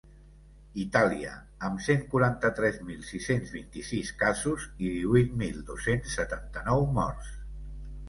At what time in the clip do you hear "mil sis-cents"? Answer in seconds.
2.89-3.53